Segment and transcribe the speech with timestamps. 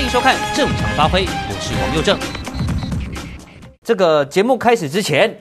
[0.00, 2.18] 欢迎收看《正常发挥》，我是王又正。
[3.82, 5.38] 这个节目开始之前，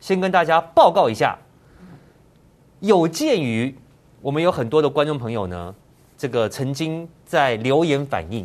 [0.00, 1.38] 先跟大家报告一下，
[2.80, 3.72] 有鉴于
[4.20, 5.72] 我们有很多的观众朋友呢，
[6.16, 8.44] 这个曾经在留言反映、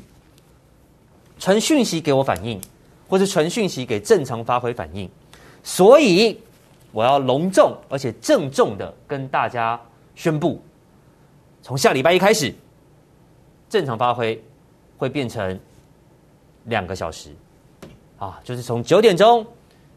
[1.40, 2.62] 传讯息给我反映，
[3.10, 5.10] 或是传讯息给正常发挥反映，
[5.64, 6.40] 所以
[6.92, 9.82] 我要隆重而且郑重的跟大家
[10.14, 10.62] 宣布，
[11.64, 12.54] 从下礼拜一开始，
[13.68, 14.40] 正常发挥
[15.04, 15.60] 会变成
[16.64, 17.30] 两个小时，
[18.18, 19.46] 啊，就是从九点钟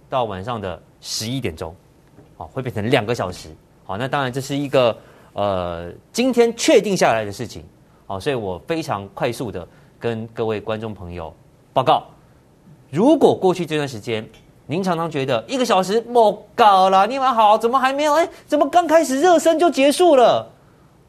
[0.08, 1.72] 到晚上的十一点钟，
[2.36, 3.50] 啊，会变成两个小时。
[3.84, 4.98] 好，那当然这是一个
[5.32, 7.62] 呃今天确定下来的事情，
[8.04, 9.64] 好，所以我非常快速的
[10.00, 11.32] 跟各位观众朋友
[11.72, 12.02] 报告，
[12.90, 14.28] 如果过去这段时间
[14.66, 18.14] 您常常觉得一个小时莫搞了，你们好，怎么还没有？
[18.14, 20.50] 哎，怎么刚开始热身就结束了？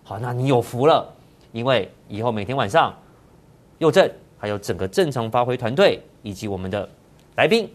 [0.04, 1.12] 好，那你有福了，
[1.52, 2.94] 因为以后每天晚上。
[3.80, 6.88] 又正，还有整个正常发挥团队以及我们的
[7.36, 7.70] 来宾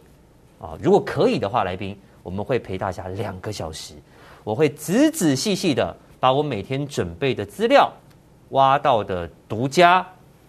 [0.61, 3.95] 啊，如果可以的话，来宾我们会陪大家两个小时，
[4.45, 7.91] 我会仔仔细细的把我每天准备的资料、
[8.51, 10.07] 挖到的独家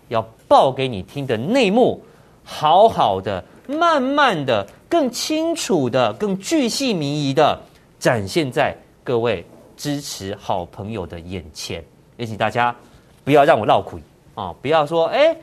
[0.10, 2.02] 要报给你听的内幕，
[2.44, 7.60] 好好的、慢慢的、更清楚的、更具细靡遗的
[8.00, 9.46] 展现在各位
[9.78, 11.84] 支持好朋友的眼前，
[12.18, 12.76] 也请大家
[13.24, 14.02] 不要让我落亏。
[14.36, 15.36] 啊、不要说哎，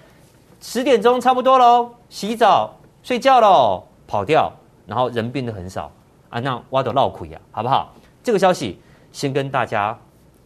[0.60, 2.70] 十点钟差不多喽，洗澡
[3.02, 4.52] 睡觉喽，跑掉，
[4.86, 5.90] 然后人变得很少
[6.28, 7.94] 啊，那挖的闹亏呀，好不好？
[8.22, 8.78] 这个消息
[9.10, 9.98] 先跟大家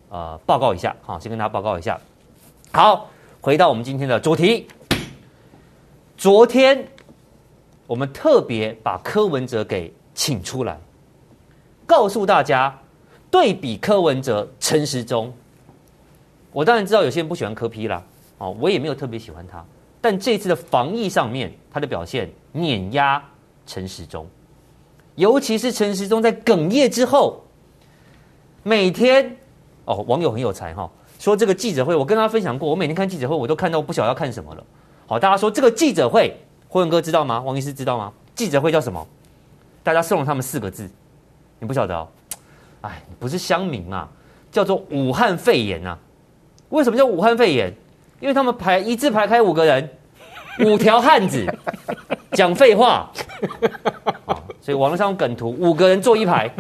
[0.08, 2.00] 呃报告一下，好，先跟大家报告一下。
[2.72, 3.08] 好，
[3.40, 4.68] 回到我们今天的主题，
[6.16, 6.86] 昨天
[7.88, 10.78] 我们特别把柯文哲给请出来，
[11.86, 12.78] 告诉大家
[13.32, 15.34] 对比柯文哲、陈时中，
[16.52, 18.00] 我当然知道有些人不喜欢柯 P 啦。
[18.38, 19.64] 哦，我也没有特别喜欢他，
[20.05, 23.24] 但这次的防疫上面，他的表现碾压
[23.64, 24.27] 陈时中，
[25.15, 27.42] 尤其是陈时中在哽咽之后，
[28.62, 29.34] 每天
[29.87, 34.62] 哦，网友很有才哈、说这个记者会，我跟他分享过，我每天看记者会，我都看到不晓得要看什么了。
[35.06, 36.36] 好，大家说这个记者会，
[36.69, 37.41] 辉文哥知道吗？
[37.41, 38.12] 王医师知道吗？
[38.34, 39.06] 记者会叫什么？
[39.82, 40.86] 大家送了他们四个字，
[41.59, 42.06] 你不晓得哦？
[42.82, 44.06] 哎，不是乡民啊，
[44.53, 45.98] 叫做武汉肺炎啊。
[46.69, 47.75] 为什么叫武汉肺炎？
[48.24, 49.86] 因为他们排一字排开五个人，
[50.64, 51.46] 五条汉子
[52.32, 53.12] 讲废话，
[54.62, 56.50] 所以网络上梗图五个人坐一排，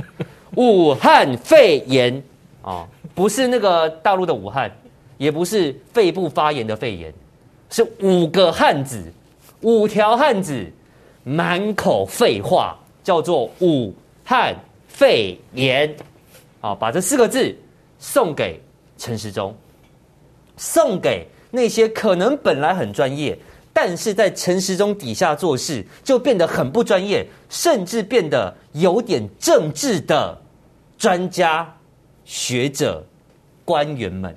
[0.56, 2.22] 武汉肺炎
[2.60, 4.70] 啊，不是那个大陆的武汉，
[5.16, 7.10] 也不是肺部发炎的肺炎，
[7.70, 9.10] 是五个汉子，
[9.62, 10.70] 五条汉子
[11.22, 13.90] 满口废话，叫做武
[14.22, 14.54] 汉
[14.86, 15.96] 肺炎，
[16.60, 17.56] 啊，把这四个字
[17.98, 18.60] 送给
[18.98, 19.56] 陈时中，
[20.58, 21.26] 送给。
[21.54, 23.38] 那些可能本来很专业，
[23.72, 30.36] 但是在陈时中底下做事就变得很不专业，甚至变得有点政治的
[30.98, 31.72] 专家
[32.24, 33.06] 学者
[33.64, 34.36] 官员们，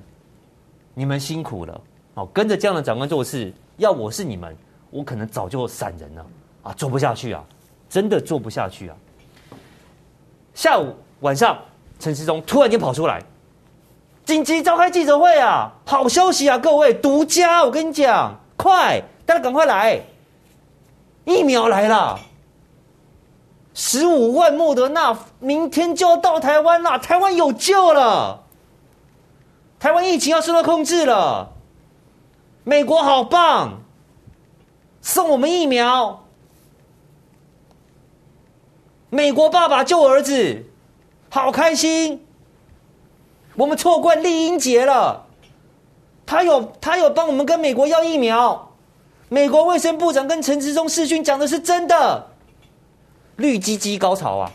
[0.94, 1.80] 你们辛苦了！
[2.14, 4.56] 哦，跟着这样的长官做事，要我是你们，
[4.90, 6.24] 我可能早就散人了
[6.62, 7.44] 啊，做不下去啊，
[7.90, 8.96] 真的做不下去啊！
[10.54, 11.58] 下午晚上，
[11.98, 13.20] 陈时中突然间跑出来。
[14.28, 15.72] 紧急召开记者会啊！
[15.86, 17.64] 好消息啊，各位，独家！
[17.64, 20.02] 我跟你讲，快，大家赶快来！
[21.24, 22.20] 疫苗来了，
[23.72, 28.42] 十五万莫德纳，明天就要到台湾了，台湾有救了，
[29.80, 31.54] 台湾疫情要受到控制了，
[32.64, 33.80] 美国好棒，
[35.00, 36.26] 送我们疫苗，
[39.08, 40.66] 美国爸爸救儿子，
[41.30, 42.27] 好开心。
[43.58, 45.26] 我们错怪丽英杰了，
[46.24, 48.70] 他有他有帮我们跟美国要疫苗，
[49.28, 52.24] 美国卫生部长跟陈时中视讯讲的是真的，
[53.34, 54.52] 绿鸡鸡高潮啊，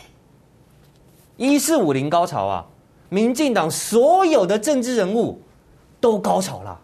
[1.36, 2.66] 一四五零高潮啊，
[3.10, 5.42] 民进党所有的政治人物
[6.00, 6.80] 都高潮了，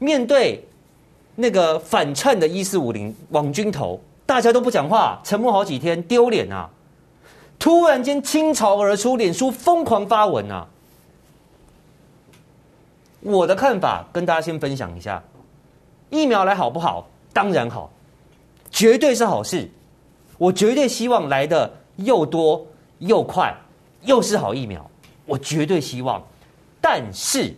[0.00, 0.66] 面对
[1.36, 6.68] 那个反串的一四五零网军头，大家都不讲话，沉默好几天，丢脸啊！
[7.60, 10.66] 突然间倾巢而出，脸书疯狂发文啊！
[13.20, 15.22] 我的看法跟大家先分享一下，
[16.08, 17.06] 疫苗来好不好？
[17.34, 17.90] 当然好，
[18.70, 19.70] 绝对是好事。
[20.38, 22.66] 我绝对希望来的又多
[22.98, 23.54] 又快，
[24.02, 24.90] 又是好疫苗。
[25.26, 26.20] 我绝对希望。
[26.80, 27.54] 但是，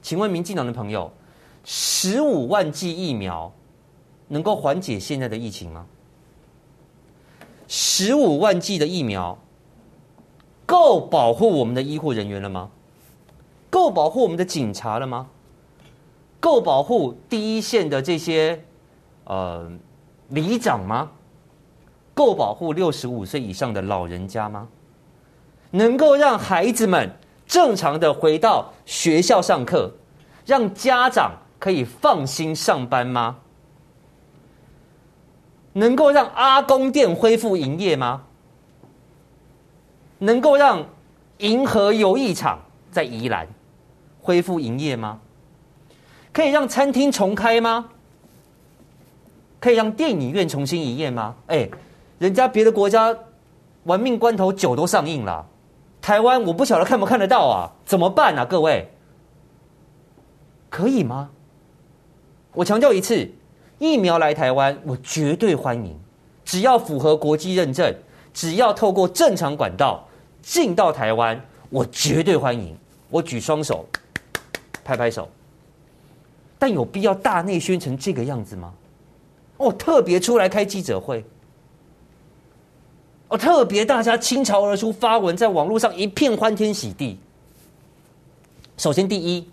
[0.00, 1.12] 请问民进党的朋友，
[1.64, 3.52] 十五万剂疫苗
[4.28, 5.84] 能够缓解现在的疫情吗？
[7.74, 9.38] 十五万剂的疫苗
[10.66, 12.68] 够保护我们的医护人员了吗？
[13.70, 15.28] 够保护我们的警察了吗？
[16.38, 18.62] 够保护第一线的这些
[19.24, 19.72] 呃
[20.28, 21.12] 里长吗？
[22.12, 24.68] 够保护六十五岁以上的老人家吗？
[25.70, 27.10] 能够让孩子们
[27.46, 29.90] 正常的回到学校上课，
[30.44, 33.38] 让家长可以放心上班吗？
[35.74, 38.22] 能够让阿公店恢复营业吗？
[40.18, 40.86] 能够让
[41.38, 42.60] 银河游艺场
[42.90, 43.48] 在宜兰
[44.20, 45.20] 恢复营业吗？
[46.32, 47.88] 可以让餐厅重开吗？
[49.58, 51.34] 可以让电影院重新营业吗？
[51.46, 51.68] 哎，
[52.18, 53.16] 人家别的国家
[53.84, 55.46] 玩命关头酒都上映了，
[56.00, 57.72] 台湾我不晓得看不看得到啊？
[57.84, 58.44] 怎么办啊？
[58.44, 58.88] 各位，
[60.68, 61.30] 可以吗？
[62.52, 63.30] 我强调一次。
[63.82, 65.98] 疫苗来台湾，我绝对欢迎。
[66.44, 67.92] 只要符合国际认证，
[68.32, 70.06] 只要透过正常管道
[70.40, 72.76] 进到台湾，我绝对欢迎。
[73.10, 73.84] 我举双手，
[74.84, 75.28] 拍拍手。
[76.60, 78.72] 但有必要大内宣成这个样子吗？
[79.56, 81.24] 哦，特别出来开记者会，
[83.26, 87.18] 哦，特别大家倾巢而出发文，在网络上一片欢天喜地。
[88.76, 89.48] 首先，第一，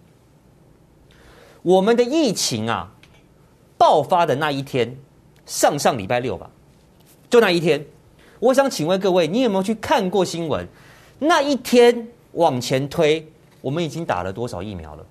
[1.64, 2.94] 我们的疫情啊。
[3.80, 4.94] 爆发的那一天，
[5.46, 6.52] 上上礼拜六吧，
[7.30, 7.84] 就那一天，
[8.40, 10.68] 我想请问各位，你有没有去看过新闻？
[11.18, 13.26] 那一天往前推，
[13.62, 15.06] 我们已经打了多少疫苗了？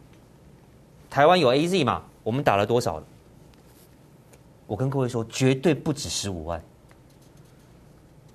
[1.09, 2.03] 台湾有 AZ 嘛？
[2.23, 3.05] 我们打了多少了？
[4.67, 6.62] 我跟各位说，绝对不止十五万。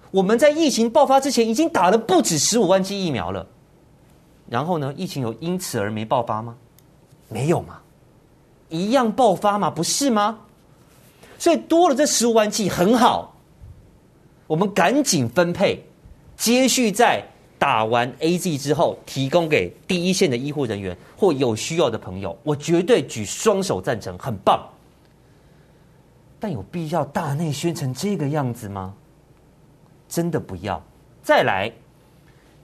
[0.09, 3.47] 我们在疫情爆发之前已经打了不止十五万剂疫苗了。
[4.50, 6.56] 然后呢，疫情有因此而没爆发吗？
[7.29, 7.79] 没有嘛。
[8.69, 10.39] 一样爆发嘛，不是吗？
[11.38, 13.36] 所以多了这十五万剂很好，
[14.48, 15.83] 我们赶紧分配，
[16.38, 17.24] 接续在
[17.60, 24.62] 打完 AZ 之后，提供给第一线的医护人员或有需要的朋友，我绝对举双手赞成，很棒。
[26.39, 28.94] 但有必要大内宣成这个样子吗？
[30.10, 30.81] 真的不要。
[31.21, 31.71] 再来，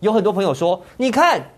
[0.01, 1.50] 有很多朋友说，你看，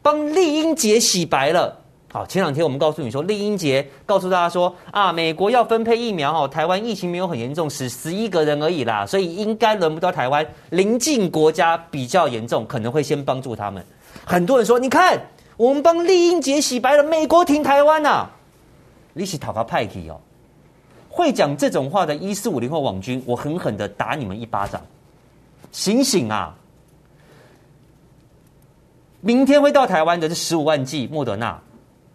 [0.00, 1.81] 帮丽英姐洗白了。
[2.12, 13.82] 好，前两天我们告诉你说，丽英杰告诉大家说啊，美国要分配疫苗哦，台湾疫情没有很严重，死十一个人而已啦，所以应该轮不到台湾，邻近国家比较严重，可能会先帮助他们。
[14.26, 15.18] 很多人说，你看
[15.56, 18.30] 我们帮丽英杰洗白了，美国停台湾呐、啊，
[19.14, 20.20] 你是讨个派系哦，
[21.08, 24.78] 会讲这种话的一四五零后网军，我狠狠的打你们一巴掌，
[25.70, 26.54] 醒醒啊！
[29.22, 31.58] 明天会到台湾的这十五万剂莫德纳。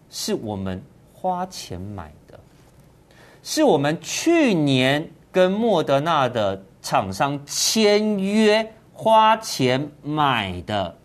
[0.09, 0.81] 是我们
[1.13, 2.39] 花钱买的，
[3.44, 10.95] 是我们去年跟莫德纳的厂商签约花钱买的，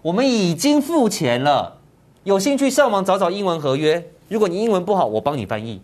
[0.00, 1.80] 我们已经付钱了。
[2.22, 5.82] 有兴趣上网找找英文合约，如果你英文不好，我帮你翻译。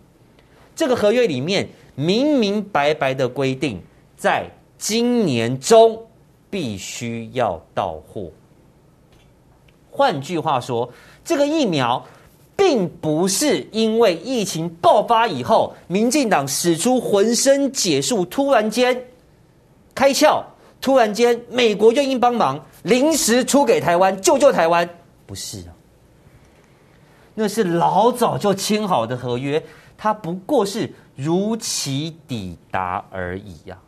[0.76, 3.82] 这个合约里面明明白白的规定，
[4.16, 4.48] 在
[4.78, 6.00] 今年中
[6.48, 8.30] 必须要到货。
[9.90, 10.88] 换句话说，
[11.24, 12.06] 这个疫苗。
[12.60, 19.02] 并不是因为疫情爆发以后，民进党使出浑身解数，突然间
[19.94, 20.44] 开窍，
[20.78, 24.86] 突然间美国愿意帮忙，临时出给台湾救救台湾，
[25.24, 25.72] 不是啊，
[27.34, 29.64] 那是老早就签好的合约，
[29.96, 33.78] 它不过是如期抵达而已呀。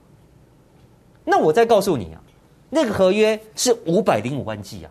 [1.24, 2.22] 那我再告诉你啊，
[2.70, 4.90] 那个合约是五百零五万剂啊，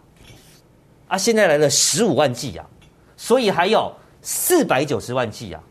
[1.07, 2.67] 啊，现在来了十五万剂啊。
[3.21, 5.61] 所以还有四百九十万剂啊，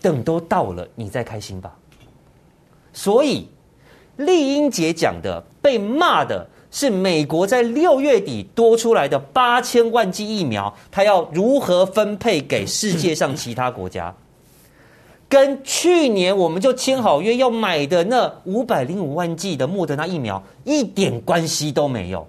[0.00, 1.76] 等都到了，你再开心吧。
[2.92, 3.48] 所以
[4.16, 14.14] 丽英姐讲的被骂的是美国在六月底多出来的八千万剂疫苗，它要如何分配给世界上其他国家？
[15.28, 22.24] 跟去年我们就签好约要买的那五百零五万剂的莫德纳疫苗一点关系都没有。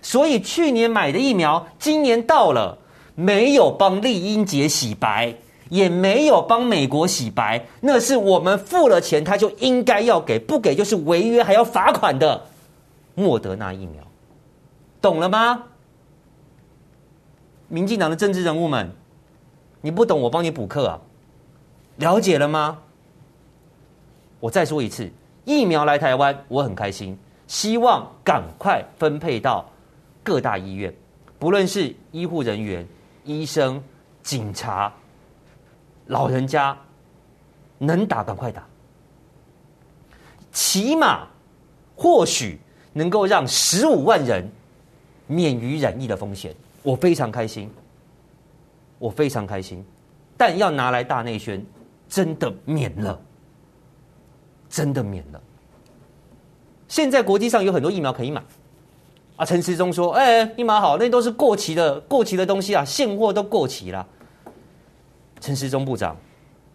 [0.00, 2.78] 所以去年买的疫苗，今年到了。
[3.14, 5.34] 没有帮丽英姐洗白，
[5.68, 12.46] 也没有帮美国洗白，那是我们付了钱，他就应该要给，不给就是违约，还要罚款的。
[13.14, 14.02] 莫德纳疫苗，
[15.00, 15.64] 懂了吗？
[17.68, 18.90] 民进党的政治人物们，
[19.82, 21.00] 你不懂，我帮你补课啊。
[21.96, 22.78] 了解了吗？
[24.40, 25.10] 我再说一次，
[25.44, 29.70] 疫苗来台湾，我很开心，希望赶快分配到
[30.22, 30.92] 各大医院，
[31.38, 32.86] 不论是医护人员。
[33.24, 33.82] 医生、
[34.22, 34.92] 警察、
[36.06, 36.76] 老人家
[37.78, 38.66] 能打赶快打，
[40.52, 41.26] 起码
[41.96, 42.58] 或许
[42.92, 44.48] 能够让十五万人
[45.26, 46.54] 免于染疫的风险。
[46.82, 47.70] 我非常开心，
[48.98, 49.84] 我非常开心。
[50.36, 51.64] 但要拿来大内宣，
[52.08, 53.20] 真的免了，
[54.68, 55.40] 真的免了。
[56.88, 58.42] 现在国际上有很多疫苗可以买，
[59.36, 64.06] 啊，陈时中说：“哎，你买好，那都是过期的，过期的东西啊，现货都过期了。”
[65.40, 66.16] 陈时中部长，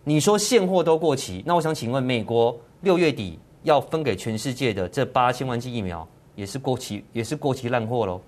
[0.03, 8.19] 你说现货都过期，那我想请问，美国六月底要分给全世界的这八千万剂疫苗，也是过期，也是过期烂货喽？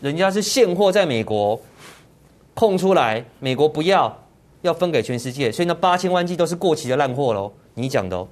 [0.00, 1.58] 人家是现货在美国
[2.52, 4.14] 空出来，美国不要，
[4.60, 7.50] 要分给全世界，所以那八千万剂都是过期的烂货喽？
[7.72, 8.28] 你讲的哦？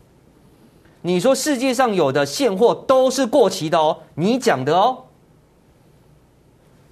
[1.03, 3.99] 你说世界上有的现货都是过期的哦？
[4.15, 5.05] 你讲的哦？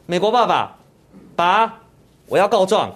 [0.07, 0.77] 美国爸爸，
[1.37, 1.81] 爸，
[2.27, 2.93] 我要告状。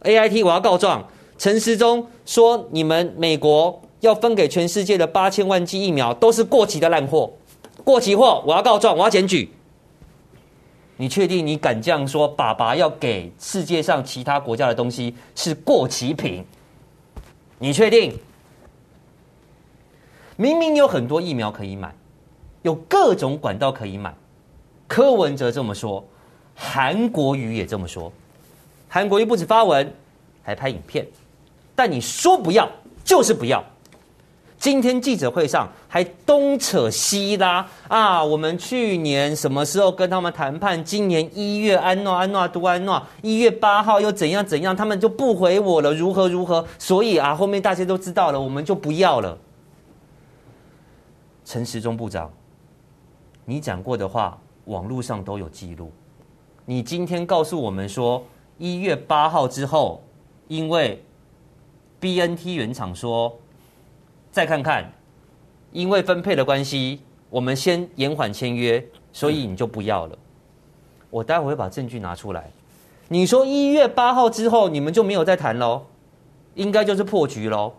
[0.00, 1.08] A I T，我要告状。
[1.38, 7.32] 陈时中说，你们美国要分给全世界的八千万剂疫苗都是过期的烂货，
[7.82, 9.50] 过期货，我要告状，我要检举。
[10.98, 12.28] 你确定你敢这样说？
[12.28, 16.44] 爸爸要给世界上其他国家的东西是过期品？
[17.58, 18.16] 你确定？
[20.36, 21.94] 明明有很多疫苗可以买，
[22.62, 24.12] 有各种管道可以买。
[24.88, 26.04] 柯文哲这么说，
[26.54, 28.12] 韩国瑜也这么说。
[28.88, 29.92] 韩国瑜不止发文，
[30.42, 31.06] 还拍影片，
[31.74, 32.68] 但你说不要
[33.04, 33.62] 就是不要。
[34.58, 38.24] 今天记者会上还东扯西拉啊！
[38.24, 40.82] 我们去年什么时候跟他们谈判？
[40.82, 44.74] 今年一月安诺安诺都安诺，一月八号又怎样怎样？
[44.74, 46.64] 他们就不回我了，如何如何？
[46.78, 49.36] 所以啊，后面大家都知道了，我们就不要了。
[51.44, 52.32] 陈时中部长，
[53.44, 55.92] 你讲过的话，网络上都有记录。
[56.64, 58.24] 你今天告诉我们说。
[58.56, 60.00] 一月八号之后，
[60.46, 61.02] 因为
[61.98, 63.36] BNT 原厂说
[64.30, 64.92] 再看看，
[65.72, 70.16] 因为分配的关系，我们先延缓签约，所以你就不要了。
[71.10, 72.48] 我待会会把证据拿出来。
[73.08, 75.86] 你说一月八号之后你们就没有再谈喽？
[76.54, 77.74] 应该就是破局喽。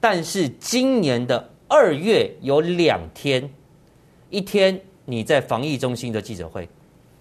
[0.00, 3.48] 但是今年的二月有两天，
[4.30, 6.68] 一天你在防疫中心的记者会，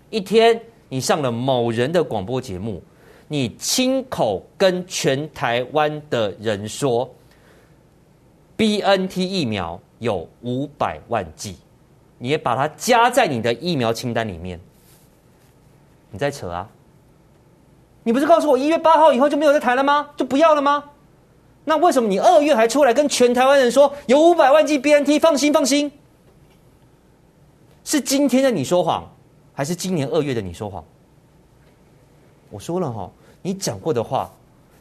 [0.10, 0.60] 一天。
[0.90, 2.82] 你上了某人的广播节目，
[3.28, 7.14] 你亲口跟全台湾的人说
[8.56, 11.58] ，BNT 疫苗有五百万剂，
[12.18, 14.58] 你也把它加在你的疫苗清单里面。
[16.10, 16.70] 你在扯啊？
[18.04, 20.12] 你不是告诉我一月八号以后就没有再谈了吗？
[20.16, 20.86] 就不要了吗？
[21.70, 25.20] 那为什么你二月还出来跟全台湾人说有五百万剂 BNT？
[25.20, 25.92] 放心放心，
[27.84, 29.04] 是今天的你说谎。
[29.54, 30.82] 还是今年二月的你说谎？
[32.50, 34.32] 我说了哈，你讲过的话，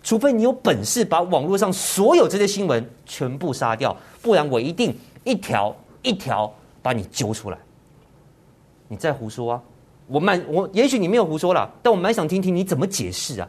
[0.00, 7.58] 除非你有本事把网络上所有这些新闻全部杀掉，不然我一定一条一条把你揪出来。
[8.86, 9.62] 你再胡说啊！
[10.06, 13.48] 我蛮我也许你没有胡说啦，但我蛮想听听你怎么解释啊？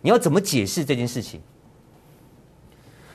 [0.00, 1.38] 你要怎么解释这件事情？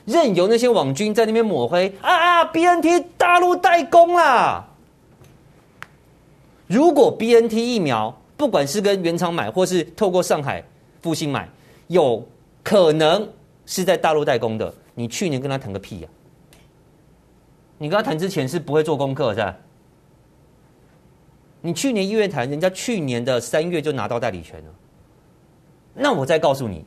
[0.08, 4.66] 任由那些网军在那边抹黑啊啊！BNT 大陆代工啦！
[6.66, 10.64] 如果 BNT 疫苗不管是跟原厂买，或是透过上海
[11.02, 11.46] 复兴买，
[11.88, 12.26] 有
[12.64, 13.28] 可能
[13.66, 16.16] 是在大陆代工的，你去年跟他谈个屁呀、啊！
[17.76, 19.54] 你跟他谈之前是不会做功课是吧？
[21.60, 24.70] 你去年一月谈，人家去年的三月就拿到代理权了。
[25.92, 26.82] 那我再告诉你，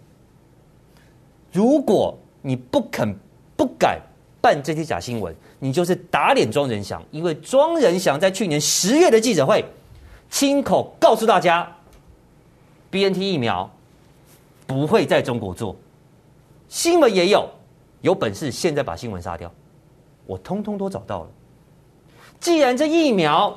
[1.52, 3.16] 如果你不肯、
[3.56, 4.00] 不敢
[4.42, 9.64] 办这些假新闻，你就是打脸庄人祥，因为庄人祥在去年十月的记者会，
[10.30, 11.72] 亲口告诉大家
[12.90, 13.70] ，BNT 疫苗
[14.66, 15.76] 不会在中国做，
[16.70, 17.48] 新闻也有，
[18.02, 19.52] 有本事现在把新闻杀掉，
[20.26, 21.30] 我通通都找到了。
[22.40, 23.56] 既然这疫苗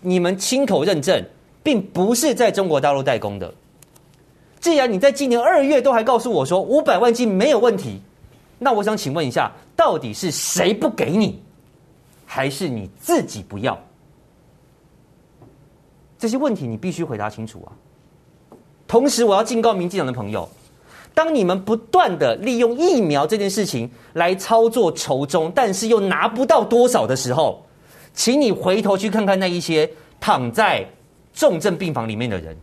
[0.00, 1.24] 你们亲口认证，
[1.62, 3.54] 并不是在中国大陆代工的，
[4.66, 8.00] 既然你在今年二月都还告诉我说五百万剂没有问题。
[8.58, 11.40] 那我想请问一下，到底是谁不给你，
[12.26, 13.78] 还是你自己不要？
[16.18, 17.70] 这些问题你必须回答清楚啊！
[18.88, 20.48] 同时，我要警告民进党的朋友，
[21.14, 27.64] 当你们不断的利用疫苗这件事情来操作仇中，但是又拿不到多少的时候，
[28.14, 30.84] 请你回头去看看那一些躺在
[31.32, 32.56] 重症病房里面的人，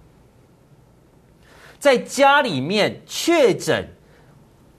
[1.83, 3.89] 在家里面确诊。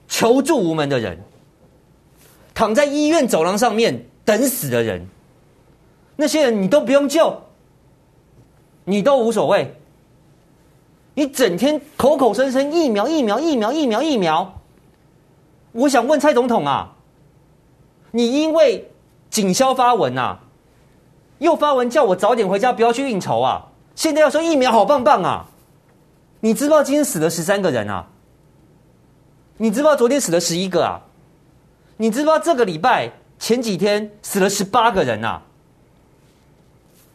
[0.08, 1.18] 求助无门的人，
[2.54, 5.08] 躺在医院走廊上面等死的人，
[6.16, 7.42] 那些人你都不用救，
[8.84, 9.74] 你都无所谓。
[11.14, 14.60] 你整天口口声声疫苗疫苗疫苗疫苗疫苗，
[15.72, 16.94] 我想问蔡总统啊，
[18.12, 18.88] 你因为
[19.30, 20.40] 警消发文啊，
[21.38, 25.46] 又发文叫我早点回家，不要去应酬啊，现在要说疫苗好棒棒啊，
[26.44, 28.06] 你知不知道今天死了十三个人啊？
[29.56, 31.00] 你知不知道昨天死了十一个啊？
[31.96, 35.40] 你知不知道这个礼拜前几天死了十八个人啊？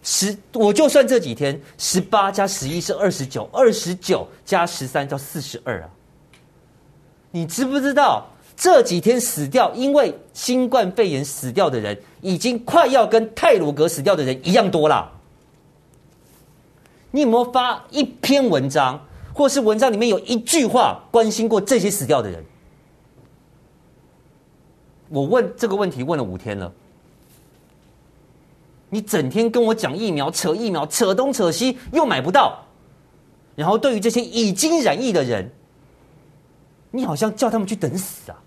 [0.02, 5.90] 十，我就算这几天十八加十一是二十九，二十九加十三叫四十二啊。
[7.30, 8.26] 你知不知道
[8.58, 15.12] 这几天死掉因为新冠肺炎死掉的人，已经快要跟泰鲁阁死掉的人一样多了？
[17.12, 19.00] 你有没有发一篇文章？
[19.40, 22.44] 或是文章里面有一句话关心过这些死掉的人，
[25.08, 26.70] 我问这个问题问了五天了。
[28.90, 32.60] 你整天跟我讲疫苗，扯疫苗，扯东扯西，又买不到。
[33.56, 35.50] 然后对于这些已经染疫的人，
[36.92, 38.38] 你好像叫他们去等死啊？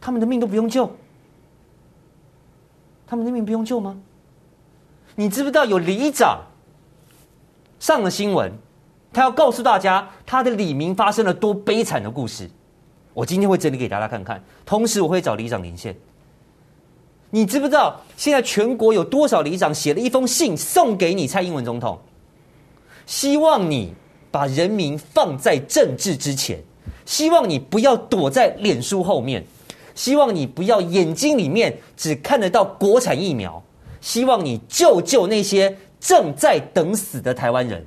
[0.00, 0.90] 他们的命都不用救？
[3.06, 3.96] 他们的命不用救吗？
[5.14, 6.40] 你知不知道有里长
[7.78, 8.52] 上了新闻？
[9.12, 12.48] 他要告诉大家，他的里民发生了多悲惨的故事。
[13.14, 15.94] 我今天会整理给大家看看，同时我会找里长连线。
[17.30, 21.98] 你知不知道，现在全国有多少里长写了一封信送给你蔡英文总统，
[23.06, 23.94] 希望你
[24.30, 26.62] 把人民放在政治之前，
[27.04, 29.44] 希望你不要躲在脸书后面，
[29.94, 33.62] 希望你不要眼睛里面只看得到国产疫苗，
[34.00, 37.86] 希望你救救那些正在等死的台湾人。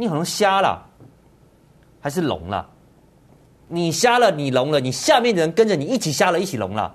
[0.00, 0.82] 你可能瞎了，
[2.00, 2.66] 还是聋了？
[3.68, 6.94] 你瞎了，你聋了，你下面的人跟着你一起瞎了，一起聋了。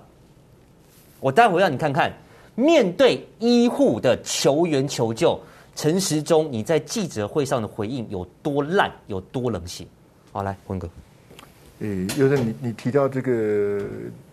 [1.20, 2.12] 我待会让你看看，
[2.56, 5.40] 面对医护的求援求救，
[5.76, 9.86] 陈时中你在记者会上的回应有多烂，有多冷血。
[10.32, 10.90] 好，来文哥。
[11.78, 13.84] 诶，又是你你提到这个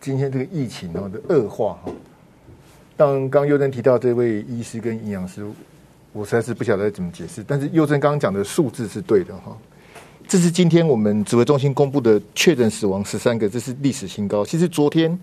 [0.02, 1.92] 今天这个疫情哦的恶化哈，
[2.98, 5.46] 当刚又正提到这位医师跟营养师。
[6.14, 9.58] 我实在是不晓得怎么解释，但是佑正刚刚讲的数字是对的哈。
[10.26, 14.46] 这是今天我们指挥中心公布的确诊死亡十三个，这是历史新高。
[14.46, 15.20] 其实昨天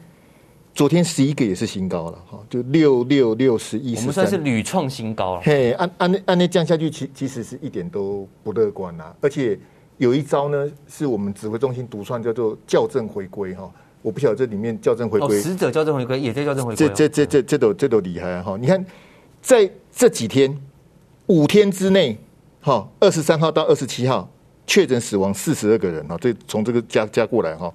[0.75, 5.43] 昨天十一个也是新高了哈，就六六六十一，我们算是屡创新高了。
[5.43, 9.05] 嘿，按按按那降下去，其其实是一点都不乐观呐。
[9.21, 9.59] 而且
[9.97, 13.71] 有一招呢，是我们指挥中心独创，叫做校正回归哈。
[14.03, 18.59] 我不晓得这里面校正回归，死者校正回归也在校正回归，这这这这这都这都厉害哈。
[18.61, 18.85] 你看
[19.41, 20.55] 在这几天。
[21.31, 22.19] 五天之内，
[22.61, 24.29] 哈，二十三号到二十七号
[24.67, 27.73] 确诊死亡四十二个人啊，这从这个加加过来哈。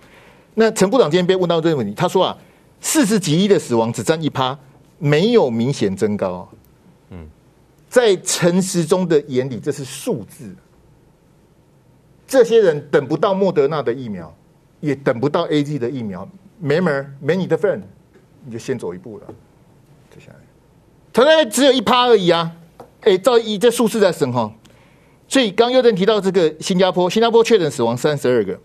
[0.56, 2.38] 那陈部长今天被问到这个问题，他说啊，
[2.82, 4.58] 四十几亿的死亡只占一趴，
[5.00, 6.50] 没有明显增高。
[7.12, 7.26] 嗯，
[7.88, 10.54] 在陈时中的眼里，这是数字。
[12.28, 14.36] 这些人等不到莫德纳的疫苗，
[14.82, 16.28] 也等不到 A G 的疫苗，
[16.60, 17.82] 没门没你的份，
[18.44, 19.28] 你就先走一步了。
[20.14, 20.40] 接下来，
[21.14, 22.52] 他那只有一趴而已啊。
[23.06, 24.52] 哎，照以这数字在升哈，
[25.28, 28.60] 所以刚又正提到这个新加坡，新加坡确诊死亡三十二个，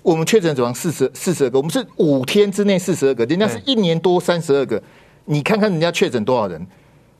[0.00, 4.82] 我们确诊死亡四十四十二个，我们是五天之内四十二个，人家是一年多三十二个，
[5.26, 6.66] 你看看人家确诊多少人，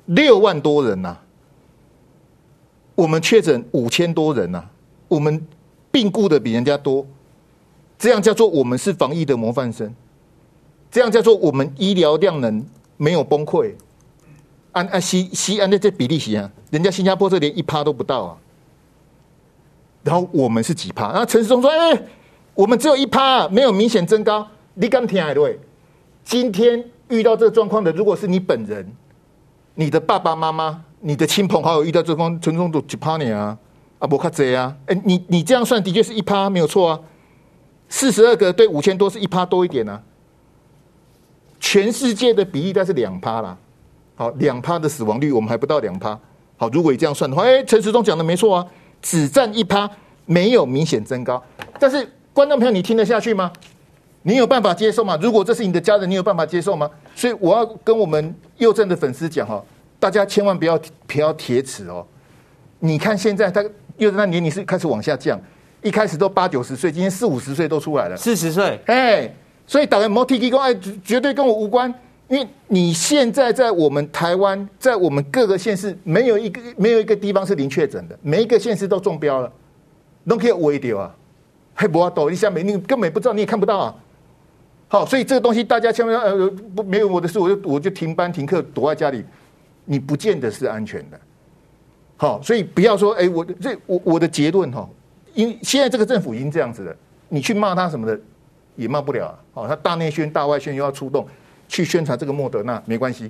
[0.07, 1.23] 六万多人呐、啊，
[2.95, 4.71] 我们确诊五千多人呐、啊，
[5.09, 5.47] 我们
[5.93, 7.07] 病故的比人家多，
[7.99, 9.95] 这样叫做我们是防疫的模范生，
[10.91, 12.65] 这样叫做我们医疗量能
[12.97, 13.75] 没有崩溃。
[14.75, 18.37] 按按西西安的这比例是啊，人家新加坡这连一趴都不到啊，
[20.05, 21.11] 然后我们是几趴？
[21.11, 22.03] 然后陈世忠说：“哎，
[22.55, 25.59] 我们只有一趴，啊没有明显增高。”你敢听对？
[26.25, 28.87] 今天遇到这个状况的，如果是你本人、
[29.75, 33.57] 你的爸爸妈妈、你的亲朋好友遇到这种陈时中都几趴你啊？
[34.01, 34.77] 啊，不卡贼啊！
[34.87, 37.01] 哎，你你这样算的确是一趴，没有错啊。
[37.89, 40.03] 四十二个对五千多是一趴多一点啊。
[41.61, 43.57] 全世界的比例大概是两趴啦。
[44.17, 46.19] 好，两趴的死亡率，我们还不到两趴。
[46.57, 48.67] 好，如果你这样算的话，哎，陈时中讲的没错啊，
[49.03, 49.91] 只占一趴，
[50.25, 51.43] 没有明显增高。
[51.81, 53.51] 但是观众朋友，你听得下去吗？
[54.23, 55.19] 你有办法接受吗？
[55.21, 56.89] 如果这是你的家人，你有办法接受吗？
[57.15, 59.63] 所以我要跟我们佑正的粉丝讲哦，
[59.99, 62.07] 大家千万不要不要铁齿哦。
[62.79, 63.63] 你看现在他
[63.97, 65.39] 右正那年龄是开始往下降，
[65.83, 69.35] 一开始都八九十岁，今天四五十岁都出来了，四十岁，哎，
[69.67, 70.73] 所以打个摩提提公，哎，
[71.05, 71.93] 绝对跟我无关。
[72.29, 79.53] 因为你现在在我们台湾，在我们各个县市，没有一个没有一个地方是零确诊的，每一个县市都中标了，
[80.27, 81.15] 都可以微掉啊，
[81.75, 83.95] 还不要抖一下，没你根本不知道，你也看不到啊。
[84.89, 89.23] 好，所以这个东西大家千万呃不没有我的事，我就我就停班停课躲在家里，
[89.85, 91.21] 你不见得是安全的。
[92.17, 94.89] 好，所以不要说哎，我这我我的结论哈，
[95.35, 96.97] 因为现在这个政府已经这样子了，
[97.29, 98.19] 你去骂他什么的
[98.77, 99.35] 也骂不了啊。
[99.53, 101.27] 好，他大内宣大外宣又要出动。
[101.75, 103.29] 去宣传这个莫德纳没关系，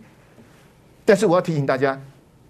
[1.03, 1.99] 但是我要提醒大家，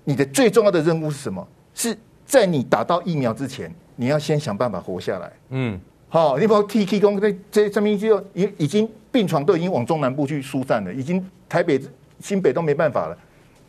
[0.02, 1.46] 你的最重要的任务是什么？
[1.72, 5.33] 是在你打到疫苗之前，你要先想办法活下来。
[5.50, 11.80] 嗯，好，你包括 T K 工这这上面就已已经病床都已经往中南部去疏散了，已经台北、
[12.18, 13.16] 新北都没办法了。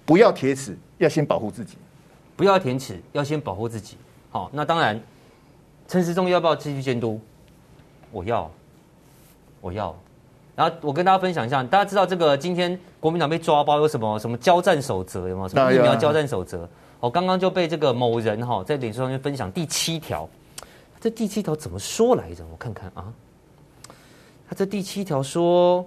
[0.03, 1.77] 不要铁齿，要先保护自己。
[2.35, 3.97] 不要铁齿，要先保护自己。
[4.31, 4.99] 好，那当然，
[5.87, 7.21] 陈时中要不要继续监督？
[8.11, 8.49] 我要，
[9.61, 9.95] 我要。
[10.55, 15.47] 然后我跟大家分享一下，大家知道这个今天国民党被抓包有什么什么交战守则有没有？
[15.49, 16.67] 什么疫苗交战守则？
[17.01, 20.27] 我刚刚就被这个某人哈在脸书上面分享第七条，
[21.01, 22.43] 这第七条怎么说来着？
[22.49, 23.11] 我看看啊，
[24.47, 25.85] 他这第七条说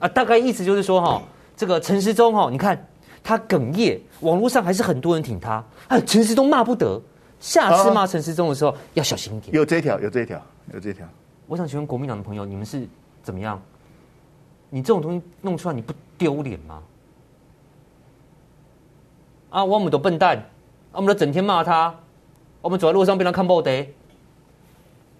[0.00, 1.22] 啊，大概意思就是说哈，
[1.56, 2.84] 这个陈时中哈，你看
[3.22, 7.00] 他哽咽，网络上还是很多人挺他，哎，陈时中骂不得，
[7.38, 9.54] 下次骂陈时中的时候要小心一点。
[9.54, 10.42] 有这条，有这条，
[10.74, 11.06] 有这条。
[11.46, 12.86] 我想请问国民党的朋友，你们是？
[13.26, 13.60] 怎么样？
[14.70, 16.80] 你这种东西弄出来，你不丢脸吗？
[19.50, 20.40] 啊，我们都笨蛋，
[20.92, 21.92] 我们都整天骂他，
[22.62, 23.92] 我们走在路上被他看不得，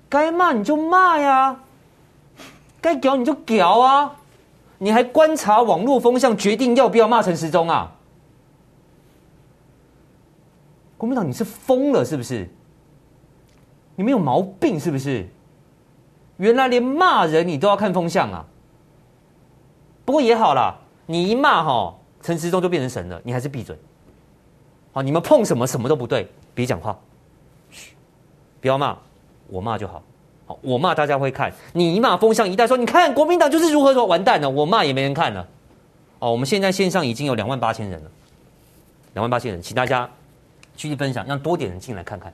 [0.09, 1.59] 该骂你就骂呀，
[2.81, 4.15] 该屌你就屌啊，
[4.79, 7.93] 你还观察网络风向，决定要不要骂陈时中啊？
[10.97, 12.49] 国民党，你是疯了是不是？
[13.97, 15.27] 你没有毛病是不是？
[16.39, 18.45] 原来连骂人你都要看风向啊！
[20.05, 20.75] 不过也好啦，
[21.07, 23.77] 你一骂哈，陈时中就变成神了，你还是闭嘴。
[24.93, 26.99] 好，你们碰什么什么都不对，别讲话，
[27.71, 27.95] 嘘，
[28.61, 28.97] 不要骂，
[29.49, 30.03] 我骂就好。
[30.47, 35.47] 好，我骂大家会看，你一骂风向一带说，你看国民党就是如何说，完蛋了，我骂也没人看了。
[36.19, 38.11] 哦，我们现在线上已经有两万八千人了，
[39.15, 40.09] 两万八千人，请大家
[40.77, 42.33] 继续分享，让多点人进来看看，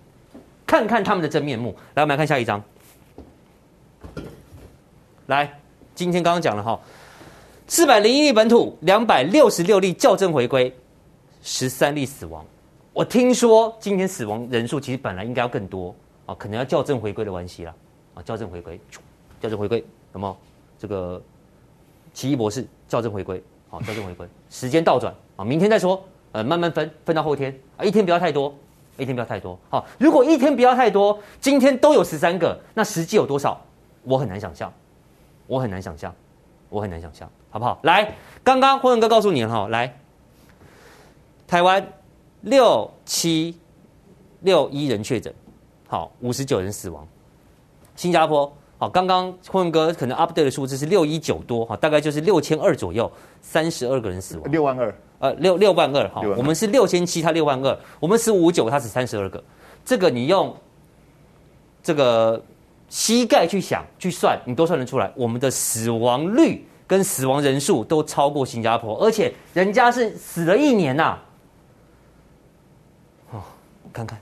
[0.67, 1.75] 看看他们的真面目。
[1.95, 2.63] 来，我们来看下一张。
[5.33, 5.51] 来，
[5.95, 6.79] 今天刚刚讲了哈，
[7.67, 10.71] 四百零一例本土，两百六十六例校正回归，
[11.43, 12.45] 十三例死亡。
[12.93, 15.95] 我听说今天死亡人数其实本来应该要更多
[16.27, 17.75] 啊，可能要校正回归的关系啦
[18.15, 18.79] 啊，校正回归，
[19.41, 20.37] 校正回归，有没有
[20.79, 21.23] 这个
[22.13, 23.43] 奇异博士校正回归？
[23.71, 28.55] 好，校正回归， 时间倒转啊，明天再说，呃，慢慢分，分到后天啊，一天不要太多，
[28.99, 29.59] 一天不要太多。
[29.71, 33.59] 好，如果一天不要太多，今天都有十三个，那实际有多少？
[34.03, 34.71] 我很难想象。
[35.53, 36.15] 我很难想象，
[36.71, 37.79] 我很难想象，好不好？
[37.83, 39.95] 来，刚刚辉文哥告诉你了哈，来，
[41.47, 41.87] 台湾
[42.41, 43.55] 六七
[44.41, 45.31] 六一人确诊，
[45.87, 47.07] 好，五十九人死亡。
[47.97, 53.13] 新加坡，好，刚刚坤文哥可能 update 的数字是六一九多，哈，大概就是六千二左右，
[53.43, 59.45] 三十二个人死亡，六万二，呃，六六万二，哈，我们是六千七，他六万二，我们是五九，他是三十二个，
[59.85, 60.57] 这个你用
[61.83, 62.43] 这个。
[62.93, 65.11] 膝盖去想去算，你都算得出来。
[65.17, 71.19] 我们的死亡率跟死亡人数都超过新加坡，而且人家是死了一年呐、
[73.31, 73.41] 哦，
[73.95, 74.21] 看看，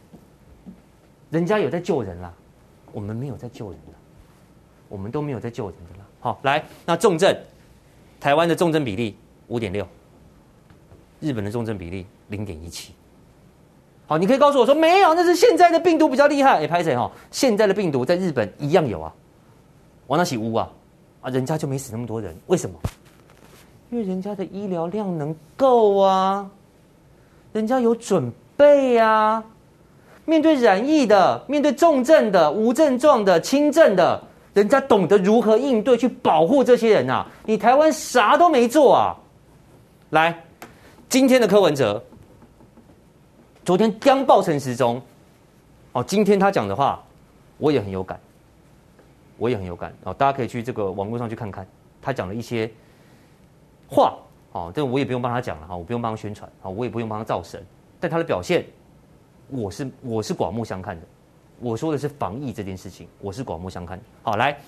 [1.30, 2.32] 人家有在救人啦，
[2.92, 3.94] 我们没有在救人了，
[4.88, 6.06] 我们都没有在救人的啦。
[6.20, 7.36] 好，来，那重症，
[8.20, 9.16] 台湾的重症比例
[9.48, 9.84] 五点六，
[11.18, 12.94] 日本的重症比例零点一七。
[14.10, 16.64] 好，你可以告诉我说没有，那是现在的病毒比较厉害。
[16.64, 17.08] 哎，拍谁哈？
[17.30, 19.14] 现在的病毒在日本一样有啊，
[20.08, 20.68] 往那起屋啊，
[21.20, 22.76] 啊，人家就没死那么多人，为什么？
[23.88, 26.50] 因为人家的医疗量能够啊，
[27.52, 29.44] 人家有准备啊。
[30.24, 34.20] 面对染疫的，面对重症的、无症状的、轻症的，
[34.54, 37.24] 人家懂得如何应对，去保护这些人啊。
[37.46, 39.14] 你台湾啥都没做啊。
[40.10, 40.36] 来，
[41.08, 42.02] 今天的柯文哲。
[43.70, 45.00] 昨天刚爆陈时中，
[45.92, 47.00] 哦，今天他讲的话，
[47.56, 48.18] 我也很有感，
[49.38, 50.12] 我也很有感哦。
[50.12, 51.64] 大家可以去这个网络上去看看，
[52.02, 52.68] 他讲了一些
[53.88, 54.18] 话，
[54.50, 57.64] 哦，这我也不用帮他讲了哈，我不用帮他宣传啊，我也不用帮他造神，
[58.00, 58.66] 但他的表现，
[59.46, 61.06] 我是我是刮目相看的。
[61.60, 64.00] 我说的是防疫这件事情，我是刮目相看。
[64.24, 64.58] 好，来，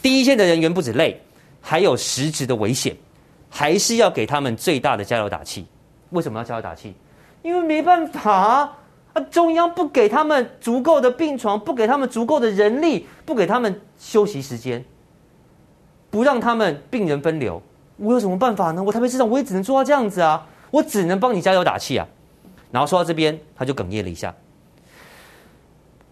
[0.00, 1.20] 第一线的人员不止累，
[1.60, 2.96] 还有实质的危险，
[3.50, 5.66] 还是要给他们最大的加油打气。
[6.10, 6.94] 为什么要加油打气？
[7.42, 8.32] 因为没办法
[9.12, 14.84] 啊，中央不给他们足够的病床，不给他们足够的人力，不给他们休息时间，
[16.10, 17.62] 不让他们病人分流，
[17.96, 18.82] 我有什么办法呢？
[18.82, 22.06] 我台北市长我也只能做到这样子啊，我只能帮你加油打气啊。
[22.70, 24.34] 然后说到这边，他就哽咽了一下。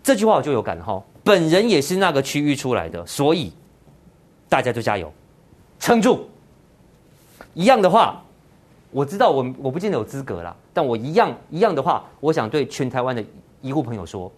[0.02, 3.52] 这句话我就有感哈，本人也是那个区域出来的，所以
[4.48, 5.12] 大家就加油，
[5.78, 6.28] 撑住。
[7.52, 8.22] 一样的话。
[8.96, 13.22] 我知道我我不见得有资格啦，但我一样一样的话，我想对全台湾的
[13.60, 14.32] 医护朋友说，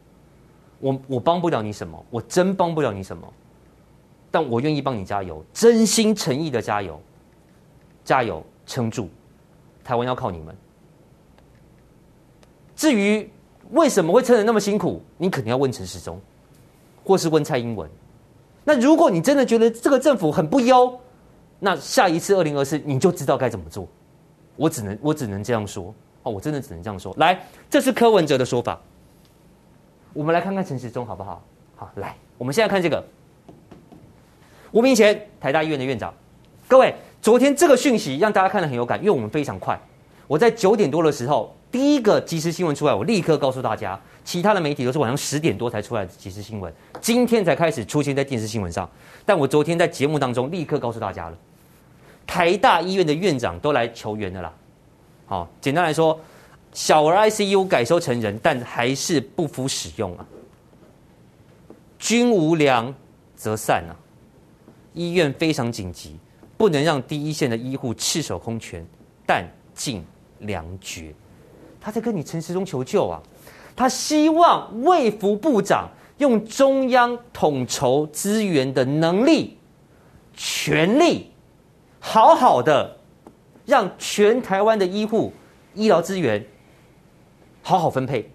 [0.80, 3.32] 我我帮不了你什么，我真帮不了你什么，
[4.32, 7.00] 但我愿意帮你加油，真心诚意的加油，
[8.04, 9.08] 加油撑住，
[9.84, 10.52] 台湾要靠你们。
[12.74, 13.30] 至于
[13.70, 15.00] 为什么会撑得那么辛苦？
[15.18, 16.20] 你肯定要问陈时中，
[17.04, 17.88] 或是问蔡英文。
[18.64, 20.98] 那如果你真的觉得这个政府很不优，
[21.60, 23.86] 那下一次二零二四你就知道该怎么做。
[24.58, 25.94] 我只能我只能这样说
[26.24, 27.14] 哦，我真的只能这样说。
[27.16, 27.40] 来，
[27.70, 28.78] 这是柯文哲的说法。
[30.12, 31.42] 我们来看看陈时中好不好？
[31.76, 33.02] 好，来，我们现在看这个。
[34.72, 36.12] 吴明贤，台大医院的院长。
[36.66, 39.80] 各位，昨天这个讯息让大家看得很有感，因为我们非常快。
[40.26, 43.98] 我在九点多的时候，第一个即时新闻出来，我立刻告诉大家。
[44.24, 48.86] 其他的媒体都是晚上十点多才出来的即时新闻，今天才开始出现在电视新闻上。
[49.24, 51.38] 但我昨天在节目当中立刻告诉大家了，
[52.28, 54.52] 台大医院的院长都来求援的啦。
[55.26, 56.20] 好，简单来说，
[56.74, 60.26] 小儿 ICU 改收成人，但还是不敷使用啊。
[61.98, 62.94] 军无粮
[63.34, 63.96] 则散啊，
[64.92, 66.16] 医院非常紧急，
[66.58, 68.86] 不能让第一线的医护赤手空拳，
[69.26, 70.04] 弹尽
[70.40, 71.14] 粮绝。
[71.80, 73.22] 他在跟你陈时中求救啊，
[73.74, 75.88] 他希望卫福部长
[76.18, 79.56] 用中央统筹资源的能力、
[80.34, 81.30] 权力，
[82.00, 82.96] 好好的
[83.64, 85.32] 让全台湾的医护
[85.74, 86.44] 医疗资源
[87.62, 88.30] 好好分配，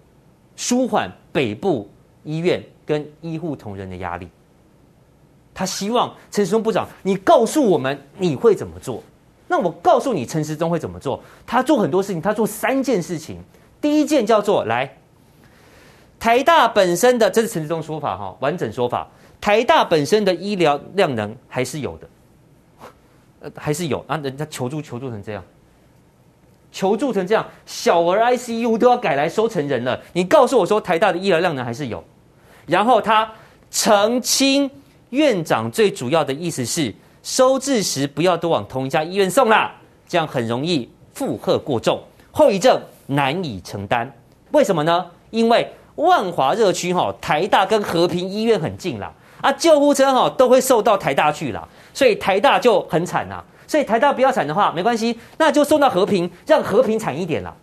[0.56, 1.90] 舒缓北部
[2.22, 2.62] 医院。
[2.86, 4.28] 跟医护同仁的压力，
[5.54, 9.02] 他希望陈时中部长，你告诉我们你会怎么做？
[9.48, 11.18] 那我告诉你，陈时中会怎么做？
[11.46, 13.42] 他做很多事情，他做三件事情。
[13.80, 14.98] 第一件叫做来，
[16.20, 19.08] 台大本身的，这是陈时中说法哈，完整说法，
[19.40, 22.06] 台大本身的医疗量能还是有的，
[23.44, 25.44] 呃，还是有啊，人家求助求助成这样，
[26.72, 32.02] 求助成这样，小儿 ICU 都要改来收成人了，你告诉我说台大的医疗量能还是有。
[32.66, 33.30] 然后他
[33.70, 34.70] 澄清，
[35.10, 39.74] 院长最主要的意思是，收治时不要都往同一家医院送啦，
[40.08, 42.02] 这样很容易负荷过重，
[42.32, 44.10] 后遗症难以承担。
[44.52, 45.04] 为什么呢？
[45.28, 49.12] 因为万华热区哈，台大跟和平医院很近啦，
[49.44, 53.44] 啊，救护车哈都会送到台大去啦，所以台大就很惨呐。
[53.66, 57.54] 所以台大不要惨的话，没关系，那就送到和平，让和平惨一点啦。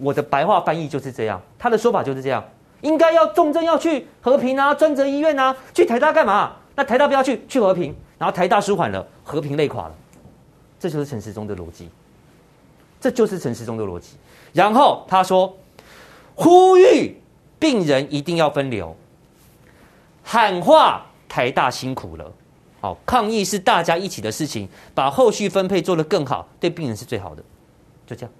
[0.00, 2.42] 我的白话翻译就是这样，他的说法就是这样。
[2.80, 6.56] 应该要重症要去和平啊，专责医院啊，去台大干嘛？
[6.74, 9.94] 那台大不要去，去和平，然后台大舒缓了，和平累垮了，
[10.80, 11.88] 这就是陈时中的逻辑，
[13.00, 14.16] 这就是陈时中的逻辑。
[14.52, 15.56] 然后他说，
[16.34, 17.16] 呼吁
[17.60, 18.96] 病人一定要分流，
[20.22, 22.32] 喊话台大辛苦了，
[22.80, 27.42] 好，抗疫是大家一起的事情，把后续分配做得更好，对病人是最好的，
[28.06, 28.32] 就这样，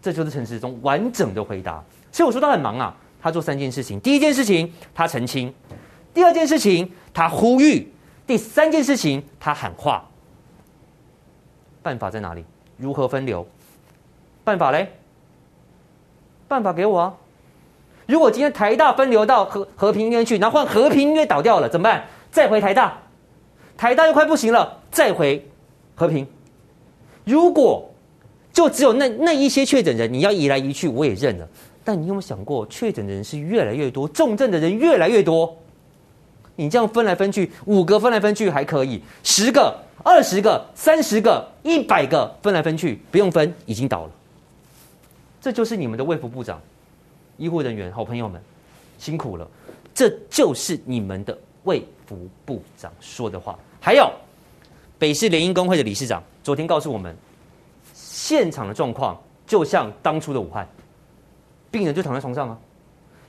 [0.00, 1.82] 这就是陈时中完整的回答。
[2.10, 5.50] 所以我说他很忙啊，他做三件事情：第一件事情他澄清；
[6.12, 7.86] 第二件事情他呼吁；
[8.26, 10.04] 第三件事情他喊话。
[11.82, 12.44] 办法在哪里？
[12.76, 13.46] 如何分流？
[14.44, 14.92] 办法嘞？
[16.46, 17.14] 办法给我啊！
[18.12, 22.04] 如果今天台大分流到和和平医院去，然后换和平医院倒掉了，怎么办？
[22.30, 22.98] 再回台大，
[23.74, 25.48] 台大又快不行了，再回
[25.94, 26.26] 和平。
[27.24, 27.90] 如果
[28.52, 31.48] 就只有那那一些确诊人，你要移来移去，我也认了。
[31.82, 35.56] 但你有没有想过，确诊的人是越来越多，重症的人越来越多？
[36.56, 44.10] 你这样分来分去，五个分来分去还可以，十个、二十个、三十个、一百个分来分去，不用分，已经倒了。
[45.40, 46.60] 这就是你们的卫福部长、
[47.36, 48.40] 医护人员、好朋友们
[48.98, 49.48] 辛苦了。
[49.94, 53.58] 这就是你们的卫福部长说的话。
[53.80, 54.10] 还有，
[54.98, 57.14] 北市联医工会的理事长昨天告诉我们，
[57.92, 60.66] 现场的状况就像当初的武汉。
[61.70, 62.58] 病人就躺在床上啊，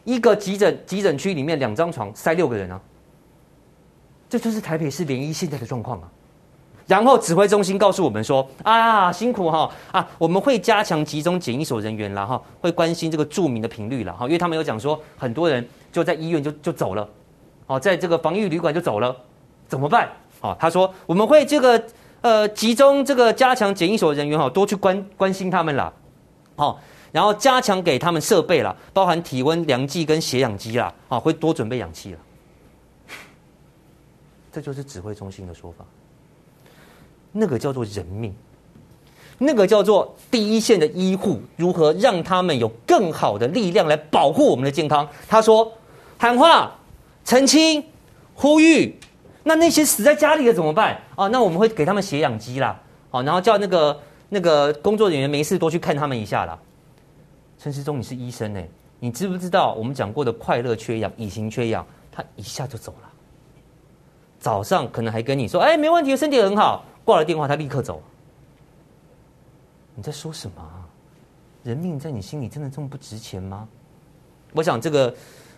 [0.03, 2.81] 一个急诊急诊区里面两张床塞六个人啊，
[4.29, 6.11] 这就是台北市联医现在的状况啊。
[6.87, 17.07] 然后指挥中心告诉我们说啊，辛苦哈啊，我们会加强集中检疫所人员，然后会关心这个著名的频率了哈，因为他们有讲说很多人就在医院就就走了，
[17.67, 19.15] 哦，在这个防疫旅馆就走了，
[19.67, 20.09] 怎么办？
[20.41, 21.83] 哦，他说我们会这个
[22.21, 25.91] 呃集中这个加强检疫所人员哈，多去关关心他们啦，
[26.55, 26.79] 好。
[27.13, 32.19] 然后加强给他们设备了，包含体温量计跟血氧机啦，啊，会多准备氧气了。
[34.51, 35.85] 这就是指挥中心的说法。
[37.33, 38.33] 那个叫做人命，
[39.39, 45.05] 那个叫做第一线的医护如何让他们有更好的力量来保护我们的健康。
[45.27, 45.69] 他说
[46.17, 46.71] 喊话、
[47.25, 47.83] 澄清、
[48.35, 48.95] 呼吁，
[49.43, 51.01] 那那些死在家里的怎么办？
[51.15, 56.57] 啊，那我们会给他们血氧机啦，好，然后叫那个那个工作人员没事多去看他们一下啦。
[57.57, 58.67] 陈世忠，你是医生哎，
[58.99, 63.09] 你知不知道我们讲过的快乐缺氧、乙型缺氧，他一下就走了。
[64.39, 66.83] 早上可能还跟你说，哎，没问题，身体很好。
[67.05, 68.01] 挂了电话，他立刻走。
[69.95, 70.63] 你在说什么？
[71.63, 73.67] 人命在你心里真的这么不值钱吗？
[74.51, 75.13] 我想这个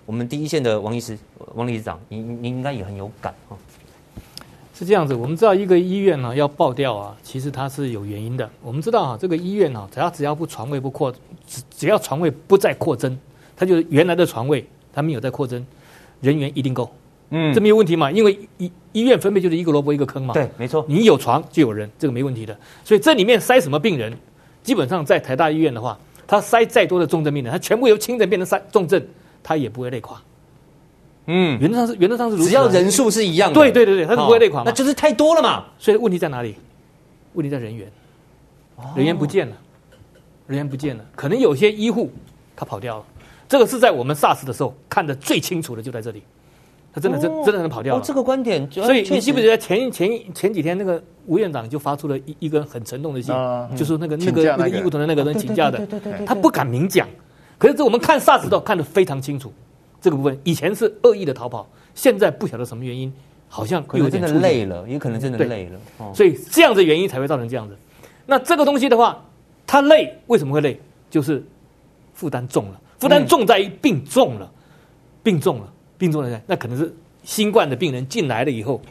[0.05, 1.17] 我们第一线的王医师、
[1.55, 3.57] 王理事长，您您应该也很有感哈。
[4.73, 8.49] 是这样子，我们知道一个医院呢要爆掉啊，其实它是有原因的。
[8.61, 11.11] 我们知道啊，这个医院啊，只要只要不床位不扩，
[11.47, 13.17] 只只要床位不再扩增，
[13.55, 15.65] 它就是原来的床位，它没有在扩增，
[16.19, 16.91] 人员一定够。
[17.29, 18.11] 嗯，这没有问题嘛？
[18.11, 20.33] 因为医医院分配就是一个萝卜一个坑嘛。
[20.33, 20.85] 对，没错。
[20.87, 22.57] 你有床就有人，这个没问题的。
[22.83, 24.15] 所以这里面塞什么病人，
[24.63, 29.03] 基本上在台大医院的话，他塞再多的重症病人，他全部由轻症变成塞重症，
[29.43, 30.21] 他也不会累垮。
[31.27, 33.55] 嗯，原则上是原则上是如此，只要人数是一样的。
[33.55, 35.65] 对对对对，他是不会累垮，那就是太多了嘛。
[35.79, 36.55] 所以问题在哪里？
[37.33, 37.91] 问题在人员，
[38.95, 39.57] 人员不见了，
[40.47, 42.11] 人员不见了，可能有些医护
[42.55, 43.05] 他跑掉了。
[43.49, 46.23] 这个是在我们 SARS 的时候看的最清楚的，就在这里。
[46.95, 47.99] 他真的真真的能跑掉了。
[47.99, 53.35] 哦，这个观点，所以你记不记得前前前几天那个吴院长就发出了一一个很沉重的信，
[53.75, 55.85] 就是那个那个那个医务团的那个人请假的，
[56.25, 57.05] 他不敢明讲。
[57.57, 59.51] 可是这我们看 SARS 都看得非常清楚，
[59.99, 63.11] 这个部分以前是恶意的逃跑，现在不晓得什么原因，
[63.49, 66.13] 好像有点真的累了，也可能真的累了。
[66.13, 67.75] 所以这样的原因才会造成这样子。
[68.25, 69.21] 那这个东西的话，
[69.67, 70.79] 他累为什么会累？
[71.09, 71.43] 就是
[72.13, 74.49] 负担重了，负担重在于病重了，
[75.21, 75.73] 病重了。
[75.97, 78.81] 病重的人，那可能是新冠的病人进来了以后，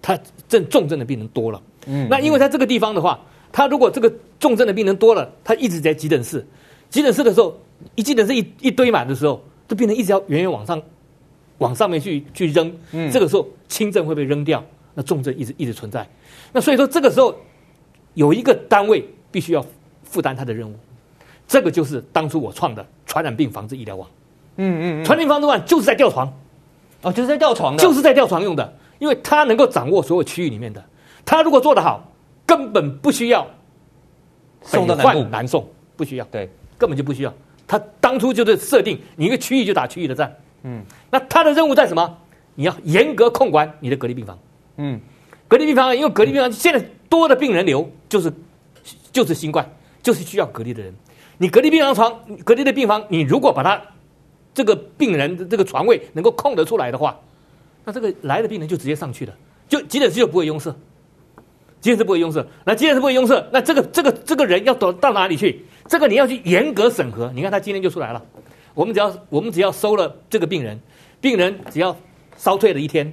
[0.00, 1.62] 他症重症的病人多了。
[1.86, 6.46] 嗯，那因为在这个地方的话，他如果这个重症的病人多了，他一直在急诊室，
[6.90, 7.58] 急诊室的时候，
[7.94, 10.80] 一急诊室一一堆满的时候，这病人一直要远远往上，
[11.58, 12.72] 往上面去去扔。
[12.92, 16.08] 嗯，这个时候轻症会被扔掉，那重症一直一直存在。
[16.52, 17.34] 那所以说这个时候
[18.14, 19.64] 有一个单位必须要
[20.04, 20.74] 负担他的任务，
[21.46, 24.08] 这个就是当初我创的传染病防治医疗网。
[24.56, 26.32] 嗯嗯，传染病防治网就是在吊床，
[27.02, 30.84] 哦，就是在吊床的，就是在吊床用的，因为它能够掌握所有区域里面的。
[31.24, 32.12] 它如果做得好，
[32.44, 33.46] 根本不需要。
[34.64, 35.24] 送到南部。
[35.24, 37.34] 南送，不需要，对，根本就不需要。
[37.66, 42.18] 他当初就是设定你一个区域就打区域的战，嗯，那他的任务在什么？
[42.54, 44.38] 你要严格控管你的隔离病房，
[44.76, 45.00] 嗯，
[45.48, 48.32] 隔离病房，因为隔离病房现在多的病人流就是
[49.10, 49.66] 就是新冠，
[50.02, 50.94] 就是需要隔离的人。
[51.38, 53.80] 你隔离病房床，隔离的病房，你如果把它
[54.54, 57.18] 这个病人的这个床位能够空得出来的话，
[57.84, 59.34] 那这个来的病人就直接上去了，
[59.68, 60.70] 就急诊室就不会拥塞，
[61.80, 62.44] 急诊室不会拥塞。
[62.64, 65.64] 那急诊室不会拥塞，那这个这个这个人要到到哪里去？
[65.88, 67.30] 这个你要去严格审核。
[67.34, 68.22] 你看他今天就出来了，
[68.74, 70.78] 我们只要我们只要收了这个病人，
[71.20, 71.96] 病人只要
[72.36, 73.12] 烧退了一天，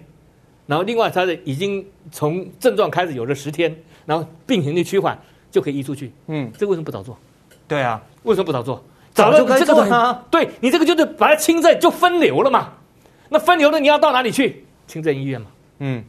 [0.67, 3.75] 然后另外他的已经从症状开始有了十天，
[4.05, 6.11] 然后病情就趋缓，就可以移出去。
[6.27, 7.17] 嗯，这个为什么不早做？
[7.67, 8.83] 对啊，为什么不早做？
[9.19, 12.69] 早就这个很对你这个就是把它轻症就分流了嘛。
[13.29, 14.65] 那分流了你要到哪里去？
[14.87, 15.47] 轻症医院嘛。
[15.79, 16.03] 嗯，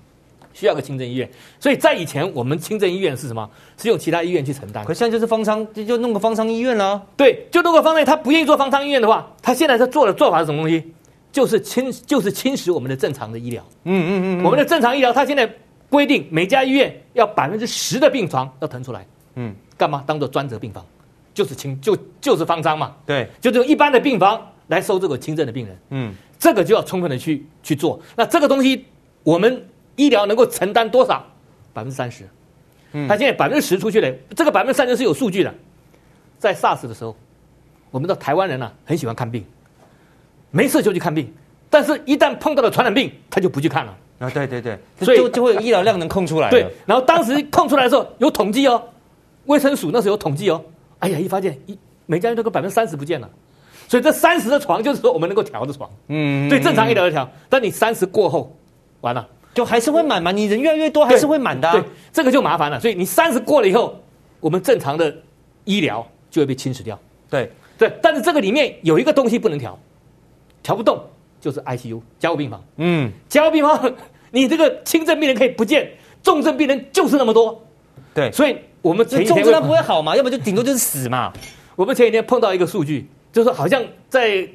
[0.55, 1.29] 需要个轻症医院。
[1.59, 3.49] 所以在以前我们轻症医院是什么？
[3.77, 4.85] 是用其他医院去承担。
[4.85, 7.03] 可现在就是方舱，就就弄个方舱医院了。
[7.17, 8.05] 对，就弄个方舱。
[8.05, 10.93] 他不愿意做方舱医院的话，他现在他做的做法是什么东西？
[11.31, 13.63] 就是侵，就是侵蚀我们的正常的医疗。
[13.85, 14.45] 嗯嗯嗯。
[14.45, 15.49] 我们的正常医疗，他现在
[15.89, 19.07] 规定每家医院要百分之十的病床要腾出来。
[19.35, 20.03] 嗯，干嘛？
[20.07, 20.85] 当做专责病房。
[21.33, 28.01] 就是轻就就是方舱嘛，对，就这种一般的病房来收这个轻症的病人，嗯，这个就要充分的去去做。
[28.17, 28.85] 那这个东西
[29.23, 31.25] 我们医疗能够承担多少？
[31.73, 32.29] 百分之三十，
[32.93, 35.55] 嗯，他现在百分之十出去了，这个百分之三十是有数据的。
[36.37, 37.15] 在 SARS 的时候，
[37.91, 39.45] 我们的台湾人呢、啊、很喜欢看病，
[40.51, 41.33] 没事就去看病，
[41.69, 43.97] 但是一旦碰到了传染病，他就不去看了。
[44.19, 46.51] 啊，对对对，所以就就会有医疗量能空出来。
[46.51, 48.83] 对，然后当时空出来的时候有统计哦，
[49.47, 50.63] 卫生署那时候有统计哦。
[51.01, 53.29] 哎呀，一发现一每家人都个百分之三十不见了，
[53.89, 57.29] 所以这三十的床就是说我们能够调的床，嗯，对，正常医疗的调。
[57.49, 58.57] 但你三十过后，
[59.01, 62.79] 完了就还是会满嘛，你人越来越多还是会满的、啊对，对，这个就麻烦了。
[62.79, 64.01] 所以你三十过了以后，
[64.41, 65.15] 我们正常的
[65.65, 66.99] 医疗就会被侵蚀掉。
[67.29, 69.79] 对对，但是这个里面有一个东西不能调，
[70.63, 71.03] 调不动，
[71.41, 72.63] 就是 ICU 加护病房。
[72.77, 73.93] 嗯，加护病房，
[74.31, 75.91] 你这个轻症病人可以不见，
[76.23, 77.65] 重症病人就是那么多。
[78.13, 78.57] 对，所以。
[78.83, 80.17] 我们前几天重症不会好嘛？
[80.17, 81.33] 要不就顶多就是死嘛。
[81.77, 84.49] 我们前几天碰到一个数据，就是好像在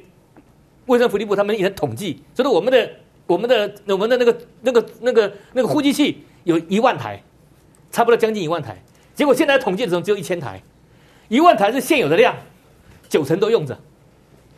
[0.86, 2.90] 卫生福利部他们也在统计，就是我们的
[3.26, 7.22] 我们的我们的那个那个那个那个呼吸器有一万台，
[7.90, 8.76] 差不多将近一万台。
[9.14, 10.62] 结果现在统计的时候只有一千台，
[11.28, 12.34] 一万台是现有的量，
[13.08, 13.78] 九成都用着，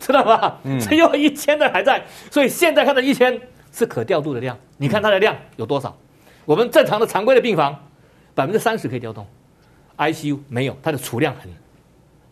[0.00, 0.58] 知道吧？
[0.64, 0.78] 嗯。
[0.80, 3.40] 只有一千的还在，所以现在看到一千
[3.72, 4.58] 是可调度的量。
[4.78, 5.96] 你看它的量有多少？
[6.44, 7.88] 我们正常的常规的病房
[8.34, 9.26] 百分之三十可以调动。
[9.98, 11.50] ICU 没有，它的储量很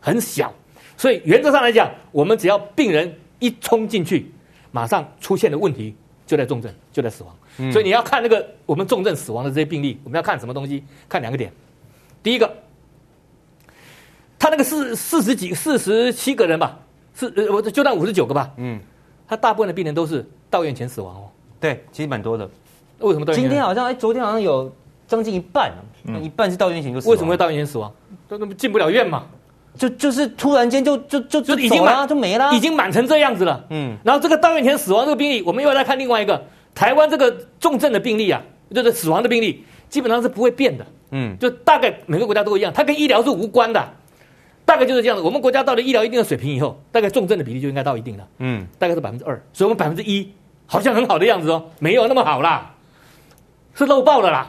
[0.00, 0.52] 很小，
[0.96, 4.30] 所以原则上来讲，我们只要病人一冲进去，
[4.70, 5.94] 马上出现的问题
[6.24, 7.36] 就在重症，就在死亡。
[7.58, 10.84] 嗯、所以你要看那个我们重症死亡的这些病例，我们要看什么东西？
[11.08, 11.52] 看两个点。
[12.22, 12.54] 第一个，
[14.38, 16.78] 他那个四四十几、四十七个人吧，
[17.14, 18.52] 四呃，我就当五十九个吧。
[18.56, 18.78] 嗯，
[19.26, 21.28] 他大部分的病人都是到院前死亡哦。
[21.58, 22.48] 对，其实蛮多的。
[22.98, 23.40] 为什么到院？
[23.40, 24.72] 今天好像哎，昨天好像有
[25.06, 25.72] 将近一半，
[26.04, 27.12] 嗯，一半是到院前就死亡。
[27.12, 27.92] 为什么会到院前死亡？
[28.28, 29.24] 都都进不了院嘛。
[29.76, 33.62] 就就是突然间就就就就已经满就没了，已经满成这样子了。
[33.68, 36.42] 嗯，然后这个到院前死亡这个病例，我们又要再看另外一个
[36.74, 37.30] 台湾这个
[37.60, 38.40] 重症的病例啊，
[38.74, 40.86] 就是死亡的病例，基本上是不会变的。
[41.10, 43.86] 嗯，就大概每个国家都一样，它跟医疗是无关的，
[44.64, 45.22] 大概就是这样子。
[45.22, 48.26] 我们国家到了医疗一定的水平以后，大概重症的比例就应该到一定了。
[48.38, 50.32] 嗯，大概是百分之二，所以我们百分之一
[50.64, 52.74] 好像很好的样子哦，没有那么好啦，
[53.74, 54.48] 是漏报了啦。